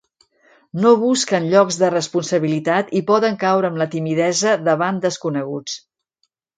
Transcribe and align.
No 0.85 0.93
busquen 1.01 1.45
llocs 1.51 1.77
de 1.83 1.91
responsabilitat 1.95 2.91
i 3.03 3.05
poden 3.13 3.39
caure 3.47 3.73
en 3.75 3.81
la 3.85 3.91
timidesa 3.95 4.59
davant 4.73 5.03
desconeguts. 5.09 5.83